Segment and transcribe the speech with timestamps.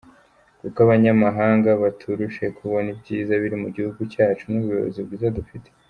[0.59, 5.69] koko abanyamahanga baturushe kubona ibyiza biri mugihugu cyacu nubuyobozi bwiza dufite?